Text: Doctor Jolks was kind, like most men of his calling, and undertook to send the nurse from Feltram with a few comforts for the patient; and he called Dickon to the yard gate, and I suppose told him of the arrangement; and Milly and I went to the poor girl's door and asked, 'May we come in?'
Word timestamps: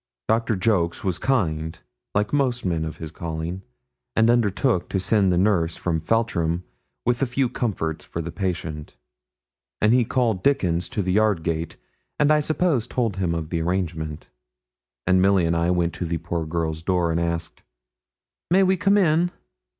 Doctor 0.27 0.55
Jolks 0.55 1.03
was 1.03 1.19
kind, 1.19 1.77
like 2.15 2.33
most 2.33 2.65
men 2.65 2.85
of 2.85 2.97
his 2.97 3.11
calling, 3.11 3.61
and 4.15 4.31
undertook 4.31 4.89
to 4.89 4.99
send 4.99 5.31
the 5.31 5.37
nurse 5.37 5.75
from 5.77 6.01
Feltram 6.01 6.63
with 7.05 7.21
a 7.21 7.27
few 7.27 7.47
comforts 7.47 8.03
for 8.03 8.19
the 8.19 8.31
patient; 8.31 8.97
and 9.79 9.93
he 9.93 10.03
called 10.03 10.41
Dickon 10.41 10.79
to 10.79 11.03
the 11.03 11.11
yard 11.13 11.43
gate, 11.43 11.75
and 12.17 12.31
I 12.33 12.39
suppose 12.39 12.87
told 12.87 13.17
him 13.17 13.35
of 13.35 13.49
the 13.49 13.61
arrangement; 13.61 14.31
and 15.05 15.21
Milly 15.21 15.45
and 15.45 15.55
I 15.55 15.69
went 15.69 15.93
to 15.93 16.05
the 16.05 16.17
poor 16.17 16.47
girl's 16.47 16.81
door 16.81 17.11
and 17.11 17.19
asked, 17.19 17.61
'May 18.49 18.63
we 18.63 18.77
come 18.77 18.97
in?' 18.97 19.29